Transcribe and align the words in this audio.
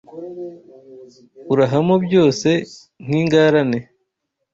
Urahamo 1.53 1.95
byose 2.05 2.49
nk’ingarane 3.03 3.79